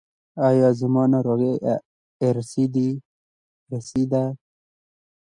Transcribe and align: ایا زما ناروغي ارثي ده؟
ایا 0.47 0.69
زما 0.79 1.03
ناروغي 1.11 1.53
ارثي 2.27 4.03
ده؟ 4.11 4.23